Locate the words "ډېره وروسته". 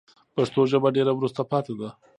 0.97-1.41